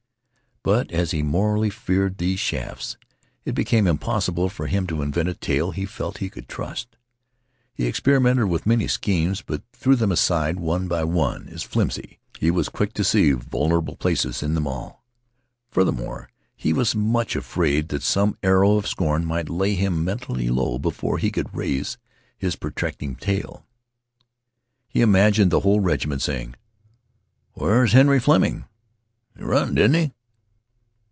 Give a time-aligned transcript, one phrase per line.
[0.63, 2.95] But, as he mortally feared these shafts,
[3.45, 6.97] it became impossible for him to invent a tale he felt he could trust.
[7.73, 12.19] He experimented with many schemes, but threw them aside one by one as flimsy.
[12.39, 15.03] He was quick to see vulnerable places in them all.
[15.71, 20.77] Furthermore, he was much afraid that some arrow of scorn might lay him mentally low
[20.77, 21.97] before he could raise
[22.37, 23.65] his protecting tale.
[24.87, 26.53] He imagined the whole regiment saying:
[27.53, 28.65] "Where's Henry Fleming?
[29.35, 30.13] He run, didn't 'e?